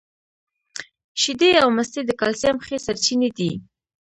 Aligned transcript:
شیدې 1.21 1.51
او 1.61 1.67
مستې 1.77 2.01
د 2.05 2.11
کلسیم 2.21 2.55
ښې 2.65 2.77
سرچینې 2.85 3.29
دي 3.37 3.51